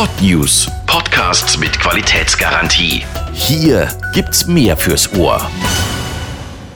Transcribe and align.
Pod 0.00 0.22
News. 0.22 0.66
Podcasts 0.86 1.58
mit 1.58 1.78
Qualitätsgarantie. 1.78 3.04
Hier 3.34 3.86
gibt's 4.14 4.46
mehr 4.46 4.74
fürs 4.74 5.12
Ohr. 5.12 5.46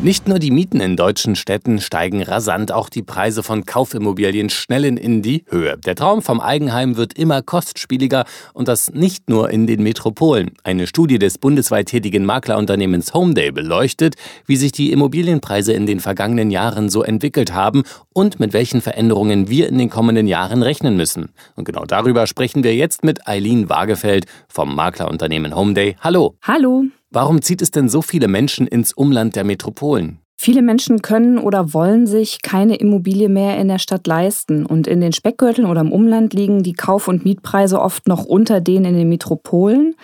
Nicht 0.05 0.29
nur 0.29 0.39
die 0.39 0.51
Mieten 0.51 0.81
in 0.81 0.97
deutschen 0.97 1.35
Städten 1.35 1.81
steigen 1.81 2.23
rasant, 2.23 2.73
auch 2.73 2.91
die 2.91 3.03
Preise 3.03 3.43
von 3.43 3.65
Kaufimmobilien 3.65 4.51
schnellen 4.51 4.99
in 4.99 5.23
die 5.23 5.47
Höhe. 5.49 5.79
Der 5.79 5.95
Traum 5.95 6.21
vom 6.21 6.43
Eigenheim 6.43 6.99
wird 6.99 7.19
immer 7.19 7.41
kostspieliger 7.41 8.27
und 8.53 8.69
das 8.69 8.93
nicht 8.93 9.31
nur 9.31 9.49
in 9.49 9.67
den 9.67 9.83
Metropolen. 9.83 10.51
Eine 10.63 10.87
Studie 10.87 11.19
des 11.19 11.39
bundesweit 11.39 11.87
tätigen 11.87 12.27
Maklerunternehmens 12.27 13.15
Homeday 13.15 13.51
beleuchtet, 13.51 14.17
wie 14.45 14.57
sich 14.57 14.73
die 14.73 14.93
Immobilienpreise 14.93 15.73
in 15.73 15.87
den 15.87 16.01
vergangenen 16.01 16.51
Jahren 16.51 16.91
so 16.91 17.03
entwickelt 17.03 17.55
haben 17.55 17.83
und 18.13 18.39
mit 18.39 18.53
welchen 18.53 18.83
Veränderungen 18.83 19.49
wir 19.49 19.71
in 19.71 19.79
den 19.79 19.89
kommenden 19.89 20.27
Jahren 20.27 20.63
rechnen 20.63 20.99
müssen. 20.99 21.31
Und 21.57 21.65
genau 21.65 21.87
darüber 21.87 22.27
sprechen 22.27 22.63
wir 22.63 22.75
jetzt 22.75 23.05
mit 23.05 23.27
Eileen 23.27 23.71
Wagefeld 23.71 24.27
vom 24.49 24.75
Maklerunternehmen 24.75 25.57
Homeday. 25.57 25.97
Hallo. 26.03 26.37
Hallo. 26.43 26.85
Warum 27.15 27.43
zieht 27.43 27.63
es 27.63 27.71
denn 27.71 27.89
so 27.89 28.03
viele 28.03 28.27
Menschen 28.27 28.67
ins 28.67 28.93
Umland 28.93 29.37
der 29.37 29.45
Metropolen? 29.45 30.19
Viele 30.37 30.63
Menschen 30.63 31.01
können 31.01 31.39
oder 31.39 31.73
wollen 31.73 32.09
sich 32.09 32.43
keine 32.43 32.75
Immobilie 32.75 33.29
mehr 33.29 33.57
in 33.57 33.69
der 33.69 33.79
Stadt 33.79 34.09
leisten. 34.09 34.67
Und 34.67 34.89
in 34.89 35.01
den 35.01 35.13
Speckgürteln 35.13 35.69
oder 35.69 35.81
im 35.81 35.93
Umland 35.93 36.35
liegen 36.35 36.65
die 36.65 36.73
Kauf- 36.73 37.07
und 37.07 37.25
Mietpreise 37.25 37.81
oft 37.81 38.09
noch 38.09 38.25
unter 38.25 38.61
denen 38.61 38.87
in 38.87 38.97
den 38.97 39.09
Metropolen. 39.09 39.95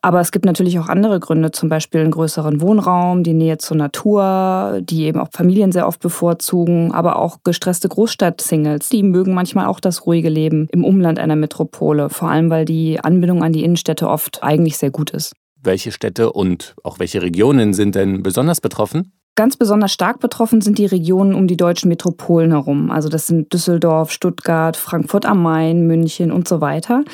Aber 0.00 0.20
es 0.20 0.32
gibt 0.32 0.46
natürlich 0.46 0.78
auch 0.78 0.88
andere 0.88 1.20
Gründe, 1.20 1.50
zum 1.50 1.68
Beispiel 1.68 2.00
einen 2.00 2.10
größeren 2.10 2.62
Wohnraum, 2.62 3.22
die 3.22 3.34
Nähe 3.34 3.58
zur 3.58 3.76
Natur, 3.76 4.80
die 4.80 5.04
eben 5.04 5.20
auch 5.20 5.28
Familien 5.32 5.72
sehr 5.72 5.86
oft 5.86 6.00
bevorzugen, 6.00 6.90
aber 6.90 7.16
auch 7.16 7.40
gestresste 7.44 7.90
Großstadt-Singles, 7.90 8.88
die 8.88 9.02
mögen 9.02 9.34
manchmal 9.34 9.66
auch 9.66 9.78
das 9.78 10.06
ruhige 10.06 10.30
Leben 10.30 10.68
im 10.72 10.86
Umland 10.86 11.18
einer 11.18 11.36
Metropole, 11.36 12.08
vor 12.08 12.30
allem 12.30 12.48
weil 12.48 12.64
die 12.64 12.98
Anbindung 12.98 13.44
an 13.44 13.52
die 13.52 13.62
Innenstädte 13.62 14.08
oft 14.08 14.42
eigentlich 14.42 14.78
sehr 14.78 14.90
gut 14.90 15.10
ist. 15.10 15.34
Welche 15.66 15.90
Städte 15.90 16.32
und 16.32 16.76
auch 16.84 17.00
welche 17.00 17.20
Regionen 17.20 17.74
sind 17.74 17.96
denn 17.96 18.22
besonders 18.22 18.60
betroffen? 18.60 19.12
Ganz 19.34 19.56
besonders 19.56 19.92
stark 19.92 20.20
betroffen 20.20 20.62
sind 20.62 20.78
die 20.78 20.86
Regionen 20.86 21.34
um 21.34 21.46
die 21.46 21.58
deutschen 21.58 21.88
Metropolen 21.90 22.52
herum. 22.52 22.90
Also 22.90 23.10
das 23.10 23.26
sind 23.26 23.52
Düsseldorf, 23.52 24.10
Stuttgart, 24.10 24.78
Frankfurt 24.78 25.26
am 25.26 25.42
Main, 25.42 25.86
München 25.86 26.32
und 26.32 26.48
so 26.48 26.62
weiter. 26.62 27.04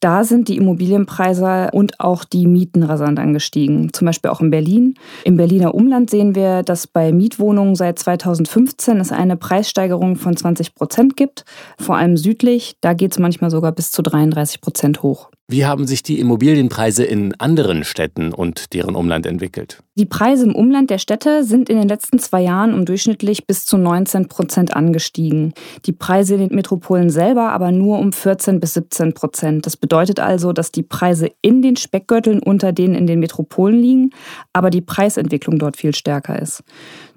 Da 0.00 0.22
sind 0.22 0.48
die 0.48 0.56
Immobilienpreise 0.56 1.70
und 1.72 1.98
auch 1.98 2.24
die 2.24 2.46
Mieten 2.46 2.84
rasant 2.84 3.18
angestiegen. 3.18 3.92
Zum 3.92 4.06
Beispiel 4.06 4.30
auch 4.30 4.40
in 4.40 4.50
Berlin. 4.50 4.94
Im 5.24 5.36
Berliner 5.36 5.74
Umland 5.74 6.08
sehen 6.10 6.34
wir, 6.36 6.62
dass 6.62 6.86
bei 6.86 7.12
Mietwohnungen 7.12 7.74
seit 7.74 7.98
2015 7.98 8.98
es 9.00 9.10
eine 9.10 9.36
Preissteigerung 9.36 10.16
von 10.16 10.36
20 10.36 10.74
Prozent 10.74 11.16
gibt. 11.16 11.44
Vor 11.80 11.96
allem 11.96 12.16
südlich, 12.16 12.76
da 12.80 12.92
geht 12.92 13.12
es 13.12 13.18
manchmal 13.18 13.50
sogar 13.50 13.72
bis 13.72 13.90
zu 13.90 14.02
33 14.02 14.60
Prozent 14.60 15.02
hoch. 15.02 15.30
Wie 15.50 15.64
haben 15.64 15.86
sich 15.86 16.02
die 16.02 16.20
Immobilienpreise 16.20 17.04
in 17.04 17.34
anderen 17.40 17.82
Städten 17.82 18.34
und 18.34 18.74
deren 18.74 18.94
Umland 18.94 19.24
entwickelt? 19.24 19.82
Die 19.94 20.04
Preise 20.04 20.44
im 20.44 20.54
Umland 20.54 20.90
der 20.90 20.98
Städte 20.98 21.42
sind 21.42 21.70
in 21.70 21.78
den 21.78 21.88
letzten 21.88 22.18
zwei 22.18 22.42
Jahren 22.42 22.74
um 22.74 22.84
durchschnittlich 22.84 23.46
bis 23.46 23.64
zu 23.64 23.78
19 23.78 24.28
Prozent 24.28 24.76
angestiegen. 24.76 25.54
Die 25.86 25.92
Preise 25.92 26.34
in 26.34 26.40
den 26.40 26.54
Metropolen 26.54 27.08
selber 27.08 27.50
aber 27.50 27.72
nur 27.72 27.98
um 27.98 28.12
14 28.12 28.60
bis 28.60 28.74
17 28.74 29.14
Prozent. 29.14 29.64
Das 29.64 29.78
bedeutet 29.88 30.20
also, 30.20 30.52
dass 30.52 30.70
die 30.70 30.82
Preise 30.82 31.30
in 31.40 31.62
den 31.62 31.76
Speckgürteln 31.76 32.40
unter 32.40 32.72
denen 32.72 32.94
in 32.94 33.06
den 33.06 33.20
Metropolen 33.20 33.80
liegen, 33.80 34.10
aber 34.52 34.68
die 34.68 34.82
Preisentwicklung 34.82 35.58
dort 35.58 35.78
viel 35.78 35.94
stärker 35.94 36.38
ist. 36.38 36.62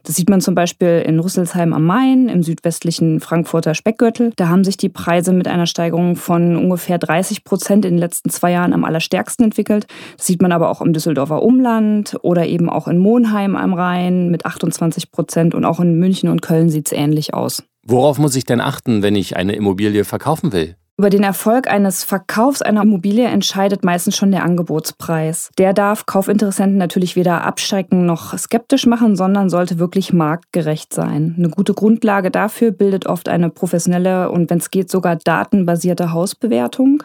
Das 0.04 0.16
sieht 0.16 0.30
man 0.30 0.40
zum 0.40 0.56
Beispiel 0.56 1.04
in 1.06 1.20
Rüsselsheim 1.20 1.74
am 1.74 1.86
Main, 1.86 2.30
im 2.30 2.44
südwestlichen 2.44 3.20
Frankfurter 3.20 3.76
Speckgürtel. 3.76 4.32
Da 4.38 4.48
haben 4.48 4.64
sich 4.64 4.78
die 4.78 4.88
Preise 4.88 5.34
mit 5.34 5.50
einer 5.50 5.68
Steigerung 5.68 6.16
von 6.16 6.56
ungefähr 6.56 6.98
30 6.98 7.44
Prozent 7.44 7.84
in 7.84 7.96
den 7.96 8.00
letzten 8.00 8.30
zwei 8.30 8.54
Jahren 8.54 8.72
am 8.72 8.86
allerstärksten 8.86 9.44
entwickelt. 9.44 9.88
Das 10.16 10.28
sieht 10.28 10.42
man 10.42 10.54
aber 10.54 10.70
auch 10.70 10.82
im 10.82 10.94
Düsseldorfer 10.94 11.44
Umland 11.44 12.18
oder 12.22 12.48
eben 12.48 12.70
auch 12.70 12.88
in 12.88 13.00
Monheim 13.00 13.58
am 13.58 13.74
Rhein 13.74 14.32
mit 14.32 14.46
28 14.46 15.12
Prozent 15.12 15.56
und 15.56 15.66
auch 15.66 15.82
in 15.82 16.00
München 16.00 16.30
und 16.30 16.42
Köln 16.42 16.70
sieht 16.70 16.88
es 16.88 16.94
ähnlich 16.94 17.34
aus. 17.34 17.64
Worauf 17.86 18.18
muss 18.18 18.38
ich 18.38 18.46
denn 18.46 18.62
achten, 18.62 19.04
wenn 19.04 19.16
ich 19.16 19.36
eine 19.36 19.56
Immobilie 19.56 20.06
verkaufen 20.06 20.54
will? 20.54 20.78
Über 21.02 21.10
den 21.10 21.24
Erfolg 21.24 21.68
eines 21.68 22.04
Verkaufs 22.04 22.62
einer 22.62 22.84
Immobilie 22.84 23.26
entscheidet 23.26 23.84
meistens 23.84 24.16
schon 24.16 24.30
der 24.30 24.44
Angebotspreis. 24.44 25.50
Der 25.58 25.74
darf 25.74 26.06
Kaufinteressenten 26.06 26.78
natürlich 26.78 27.16
weder 27.16 27.44
abschrecken 27.44 28.06
noch 28.06 28.38
skeptisch 28.38 28.86
machen, 28.86 29.16
sondern 29.16 29.50
sollte 29.50 29.80
wirklich 29.80 30.14
marktgerecht 30.14 30.94
sein. 30.94 31.34
Eine 31.40 31.50
gute 31.50 31.74
Grundlage 31.74 32.30
dafür 32.30 32.70
bildet 32.70 33.08
oft 33.08 33.30
eine 33.30 33.50
professionelle 33.50 34.30
und 34.30 34.52
wenn 34.52 34.60
es 34.60 34.70
geht 34.70 34.92
sogar 34.92 35.16
datenbasierte 35.16 36.14
Hausbewertung. 36.14 37.02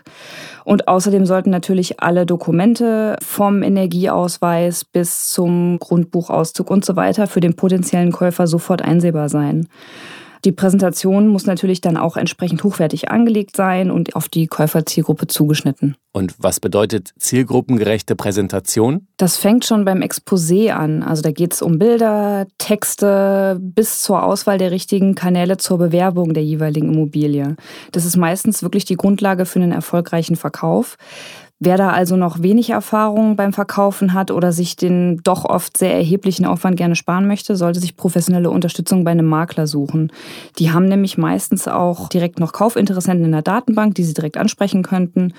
Und 0.65 0.89
außerdem 0.89 1.25
sollten 1.25 1.49
natürlich 1.49 1.99
alle 1.99 2.27
Dokumente 2.27 3.17
vom 3.23 3.63
Energieausweis 3.63 4.85
bis 4.85 5.31
zum 5.31 5.79
Grundbuchauszug 5.79 6.71
und 6.71 6.85
so 6.85 6.97
weiter 6.97 7.27
für 7.27 7.41
den 7.41 7.57
potenziellen 7.57 8.13
Käufer 8.13 8.47
sofort 8.47 8.83
einsehbar 8.83 9.31
sein. 9.31 9.69
Die 10.47 10.53
Präsentation 10.53 11.27
muss 11.27 11.47
natürlich 11.47 11.81
dann 11.81 11.97
auch 11.97 12.17
entsprechend 12.17 12.63
hochwertig 12.63 13.11
angelegt 13.11 13.57
sein 13.57 13.91
und 13.91 14.15
auf 14.15 14.29
die 14.29 14.47
Käuferzielgruppe 14.47 15.27
zugeschnitten. 15.27 15.97
Und 16.13 16.37
was 16.39 16.61
bedeutet 16.61 17.13
zielgruppengerechte 17.19 18.15
Präsentation? 18.15 19.09
Das 19.17 19.37
fängt 19.39 19.65
schon 19.65 19.85
beim 19.85 20.03
Exposé 20.03 20.71
an. 20.71 21.03
Also 21.03 21.23
da 21.23 21.33
geht 21.33 21.53
es 21.53 21.63
um 21.63 21.81
Bilder, 21.81 22.47
Texte 22.59 23.59
bis 23.61 24.03
zur 24.03 24.23
Auswahl 24.23 24.59
der 24.59 24.71
richtigen 24.71 25.17
Kanäle 25.17 25.57
zur 25.57 25.79
Bewerbung 25.79 26.33
der 26.33 26.45
jeweiligen 26.45 26.95
Immobilie. 26.95 27.57
Das 27.91 28.05
ist 28.05 28.17
meistens 28.17 28.63
wirklich 28.63 28.85
die 28.85 28.97
Grundlage 28.97 29.47
für 29.47 29.59
einen 29.59 29.73
erfolgreichen 29.73 30.37
Verkauf. 30.37 30.97
Wer 31.59 31.79
da 31.79 31.91
also 31.91 32.17
noch 32.17 32.43
wenig 32.43 32.69
Erfahrung 32.71 33.35
beim 33.35 33.55
Verkaufen 33.55 34.13
hat 34.13 34.31
oder 34.31 34.53
sich 34.53 34.77
den 34.77 35.21
doch 35.25 35.47
oft 35.47 35.79
sehr 35.79 35.95
erheblichen 35.95 36.45
Aufwand 36.45 36.77
gerne 36.77 36.97
sparen 36.97 37.27
möchte, 37.27 37.57
sollte 37.57 37.81
sich 37.81 37.97
professionelle 37.97 38.51
Unterstützung 38.51 39.05
bei 39.05 39.13
einem 39.13 39.27
Makler 39.27 39.67
suchen. 39.67 40.13
Die 40.59 40.71
haben 40.71 40.87
nämlich 40.87 41.17
meistens 41.17 41.67
auch 41.67 42.11
direkt 42.11 42.39
noch 42.41 42.53
Kaufinteressenten 42.53 43.25
in 43.25 43.33
der 43.33 43.41
Datenbank, 43.41 43.95
die 43.95 44.05
sie 44.05 44.13
direkt 44.13 44.37
ansprechen 44.37 44.83
könnten. 44.83 45.33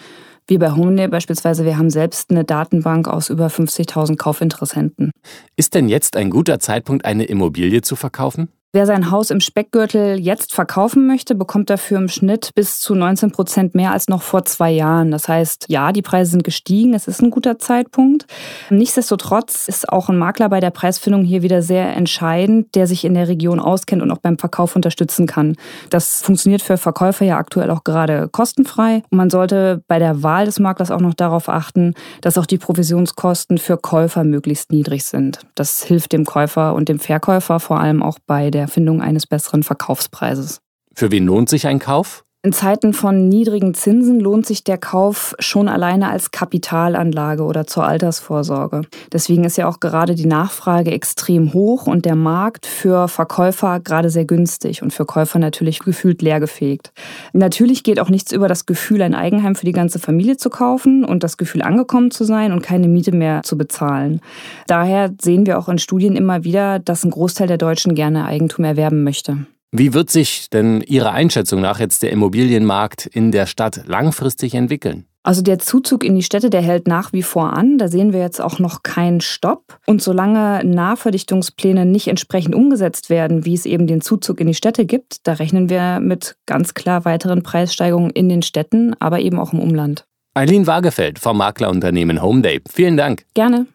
Wir 0.48 0.58
bei 0.58 0.72
Homeday 0.72 1.08
beispielsweise, 1.08 1.66
wir 1.66 1.78
haben 1.78 1.92
selbst 1.92 2.32
eine 2.32 2.46
Datenbank 2.46 3.08
aus 3.08 3.30
über 3.30 3.48
50.000 3.48 4.16
Kaufinteressenten. 4.16 5.12
Ist 5.56 5.76
denn 5.76 5.88
jetzt 5.88 6.16
ein 6.16 6.32
guter 6.32 6.60
Zeitpunkt, 6.60 7.06
eine 7.06 7.26
Immobilie 7.26 7.82
zu 7.82 7.96
verkaufen? 7.96 8.48
Wer 8.74 8.86
sein 8.86 9.12
Haus 9.12 9.30
im 9.30 9.40
Speckgürtel 9.40 10.20
jetzt 10.20 10.54
verkaufen 10.54 11.08
möchte, 11.08 11.36
bekommt 11.36 11.70
dafür 11.70 12.00
im 12.00 12.10
Schnitt 12.10 12.52
bis 12.54 12.82
zu 12.82 12.96
19 12.96 13.32
Prozent 13.32 13.76
mehr 13.76 13.94
als 13.94 14.10
noch 14.10 14.22
vor 14.22 14.44
zwei 14.44 14.72
Jahren. 14.72 15.10
Das 15.10 15.30
heißt, 15.30 15.68
ja, 15.70 15.94
die 15.94 16.02
Preise 16.02 16.32
sind 16.32 16.44
gestiegen, 16.44 16.94
es 16.94 17.08
ist 17.08 17.22
ein 17.22 17.30
guter 17.30 17.60
Zeitpunkt. 17.60 18.26
Nichtsdestotrotz 18.70 19.70
ist 19.70 19.88
auch 19.88 20.10
ein 20.10 20.18
Makler 20.18 20.50
bei 20.50 20.60
der 20.60 20.72
Preisfindung 20.72 21.24
hier 21.24 21.44
wieder 21.44 21.62
sehr 21.62 21.96
entscheidend, 21.96 22.76
der 22.76 22.88
sich 22.88 23.06
in 23.06 23.14
der 23.14 23.30
Region 23.30 23.62
auskennt 23.62 24.02
und 24.02 24.12
auch 24.12 24.18
beim 24.18 24.38
Verkauf 24.38 24.76
unterstützen 24.76 25.28
kann. 25.28 25.56
Das 25.90 26.22
funktioniert 26.22 26.62
für 26.62 26.76
Verkäufer 26.76 27.24
ja 27.24 27.38
aktuell 27.38 27.72
auch 27.72 27.86
gerade 27.86 28.28
kostenfrei. 28.28 29.02
Und 29.10 29.18
man 29.18 29.30
sollte 29.30 29.82
bei 29.88 29.98
der 29.98 30.24
Wahl 30.24 30.44
des 30.44 30.60
Maklers 30.60 30.92
auch 30.92 31.00
noch 31.00 31.14
darauf 31.14 31.48
achten, 31.48 31.94
dass 32.20 32.38
auch 32.38 32.46
die 32.46 32.58
Provisionskosten 32.58 33.60
für 33.60 33.78
Käufer 33.78 34.26
möglichst 34.26 34.74
niedrig 34.74 35.06
sind. 35.06 35.40
Das 35.56 35.84
hilft 35.84 36.12
dem 36.12 36.26
Käufer 36.26 36.76
und 36.76 36.90
dem 36.90 37.00
Verkäufer 37.00 37.62
vor 37.62 37.80
allem 37.80 38.04
auch 38.04 38.20
bei 38.28 38.52
der 38.58 38.64
Erfindung 38.64 39.02
eines 39.02 39.28
besseren 39.28 39.64
Verkaufspreises. 39.64 40.62
Für 40.94 41.12
wen 41.12 41.26
lohnt 41.26 41.48
sich 41.48 41.68
ein 41.68 41.78
Kauf? 41.80 42.26
In 42.44 42.54
Zeiten 42.54 42.94
von 42.94 43.28
niedrigen 43.28 43.74
Zinsen 43.74 44.20
lohnt 44.20 44.46
sich 44.46 44.64
der 44.64 44.78
Kauf 44.78 45.36
schon 45.40 45.68
alleine 45.68 46.10
als 46.10 46.30
Kapitalanlage 46.30 47.44
oder 47.44 47.66
zur 47.66 47.86
Altersvorsorge. 47.86 48.84
Deswegen 49.12 49.44
ist 49.44 49.58
ja 49.58 49.68
auch 49.68 49.80
gerade 49.80 50.14
die 50.14 50.28
Nachfrage 50.28 50.92
extrem 50.92 51.54
hoch 51.54 51.88
und 51.88 52.06
der 52.06 52.16
Markt 52.16 52.68
für 52.68 53.08
Verkäufer 53.08 53.80
gerade 53.80 54.12
sehr 54.12 54.26
günstig 54.26 54.84
und 54.84 54.94
für 54.94 55.06
Käufer 55.06 55.40
natürlich 55.40 55.80
gefühlt 55.80 56.22
leergefegt. 56.22 56.94
Natürlich 57.34 57.84
geht 57.84 58.00
auch 58.00 58.10
nichts 58.10 58.32
über 58.32 58.48
das 58.48 58.68
Gefühl, 58.68 59.02
ein 59.02 59.16
Eigenheim 59.16 59.56
für 59.56 59.66
die 59.66 59.74
ganze 59.74 59.98
Familie 59.98 60.38
zu 60.38 60.52
kaufen 60.52 61.04
und 61.04 61.24
das 61.24 61.38
Gefühl, 61.38 61.64
angekommen 61.64 62.12
zu 62.12 62.24
sein 62.24 62.54
und 62.54 62.62
keine 62.62 62.88
Miete 62.88 63.12
mehr 63.12 63.42
zu 63.44 63.58
bezahlen. 63.58 64.22
Daher 64.68 65.12
sehen 65.20 65.48
wir 65.48 65.58
auch 65.58 65.70
in 65.70 65.80
Studien 65.80 66.16
immer 66.16 66.44
wieder, 66.44 66.78
dass 66.78 67.04
ein 67.04 67.12
Großteil 67.12 67.48
der 67.48 67.58
Deutschen 67.58 67.96
gerne 67.96 68.26
Eigentum 68.26 68.64
erwerben 68.64 69.04
möchte. 69.04 69.48
Wie 69.72 69.94
wird 69.94 70.10
sich 70.10 70.50
denn 70.50 70.82
Ihrer 70.82 71.12
Einschätzung 71.12 71.60
nach 71.62 71.80
jetzt 71.80 72.02
der 72.02 72.12
Immobilienmarkt 72.12 73.06
in 73.06 73.32
der 73.32 73.46
Stadt 73.46 73.82
langfristig 73.86 74.54
entwickeln? 74.56 75.06
Also 75.24 75.42
der 75.42 75.60
Zuzug 75.60 76.06
in 76.06 76.16
die 76.16 76.24
Städte, 76.24 76.50
der 76.50 76.62
hält 76.62 76.88
nach 76.88 77.12
wie 77.12 77.22
vor 77.22 77.52
an. 77.52 77.78
Da 77.78 77.90
sehen 77.90 78.14
wir 78.14 78.22
jetzt 78.22 78.40
auch 78.40 78.60
noch 78.60 78.82
keinen 78.82 79.20
Stopp. 79.20 79.78
Und 79.86 80.02
solange 80.02 80.62
Nahverdichtungspläne 80.64 81.86
nicht 81.86 82.08
entsprechend 82.08 82.56
umgesetzt 82.56 83.10
werden, 83.10 83.44
wie 83.44 83.54
es 83.54 83.66
eben 83.66 83.88
den 83.88 84.00
Zuzug 84.00 84.40
in 84.40 84.48
die 84.48 84.54
Städte 84.54 84.86
gibt, 84.86 85.28
da 85.28 85.34
rechnen 85.34 85.70
wir 85.70 86.00
mit 86.00 86.38
ganz 86.46 86.76
klar 86.76 87.04
weiteren 87.04 87.44
Preissteigerungen 87.44 88.12
in 88.12 88.30
den 88.30 88.42
Städten, 88.42 88.96
aber 89.02 89.20
eben 89.20 89.38
auch 89.38 89.52
im 89.52 89.60
Umland. 89.60 90.06
Eileen 90.34 90.66
Wagefeld 90.66 91.20
vom 91.20 91.40
Maklerunternehmen 91.40 92.22
Homeday. 92.22 92.62
Vielen 92.72 92.96
Dank. 92.96 93.26
Gerne. 93.34 93.68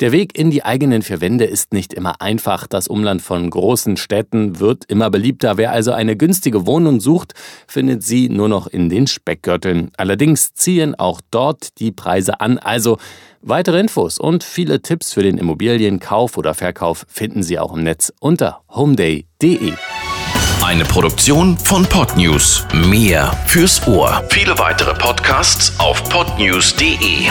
Der 0.00 0.12
Weg 0.12 0.38
in 0.38 0.52
die 0.52 0.64
eigenen 0.64 1.02
vier 1.02 1.20
Wände 1.20 1.44
ist 1.44 1.72
nicht 1.72 1.92
immer 1.92 2.20
einfach. 2.20 2.68
Das 2.68 2.86
Umland 2.86 3.20
von 3.20 3.50
großen 3.50 3.96
Städten 3.96 4.60
wird 4.60 4.84
immer 4.84 5.10
beliebter. 5.10 5.56
Wer 5.56 5.72
also 5.72 5.90
eine 5.90 6.16
günstige 6.16 6.68
Wohnung 6.68 7.00
sucht, 7.00 7.34
findet 7.66 8.04
sie 8.04 8.28
nur 8.28 8.48
noch 8.48 8.68
in 8.68 8.90
den 8.90 9.08
Speckgürteln. 9.08 9.90
Allerdings 9.96 10.54
ziehen 10.54 10.94
auch 10.94 11.20
dort 11.32 11.80
die 11.80 11.90
Preise 11.90 12.40
an. 12.40 12.58
Also 12.58 12.98
weitere 13.42 13.80
Infos 13.80 14.20
und 14.20 14.44
viele 14.44 14.82
Tipps 14.82 15.12
für 15.12 15.24
den 15.24 15.36
Immobilienkauf 15.36 16.38
oder 16.38 16.54
Verkauf 16.54 17.04
finden 17.08 17.42
Sie 17.42 17.58
auch 17.58 17.74
im 17.74 17.82
Netz 17.82 18.12
unter 18.20 18.60
homeday.de. 18.70 19.72
Eine 20.62 20.84
Produktion 20.84 21.58
von 21.58 21.84
Podnews. 21.86 22.64
Mehr 22.72 23.32
fürs 23.46 23.84
Ohr. 23.88 24.22
Viele 24.28 24.56
weitere 24.60 24.94
Podcasts 24.94 25.72
auf 25.80 26.08
podnews.de. 26.08 27.30